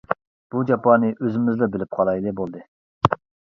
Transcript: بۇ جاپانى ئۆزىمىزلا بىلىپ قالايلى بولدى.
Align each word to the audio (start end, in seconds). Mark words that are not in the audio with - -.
بۇ 0.55 0.63
جاپانى 0.71 1.11
ئۆزىمىزلا 1.19 1.69
بىلىپ 1.77 2.01
قالايلى 2.01 2.35
بولدى. 2.43 2.67